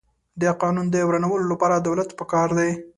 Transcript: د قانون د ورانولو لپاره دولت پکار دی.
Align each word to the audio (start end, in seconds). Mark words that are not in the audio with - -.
د 0.41 0.43
قانون 0.61 0.85
د 0.91 0.95
ورانولو 1.07 1.45
لپاره 1.53 1.75
دولت 1.87 2.09
پکار 2.19 2.49
دی. 2.57 2.71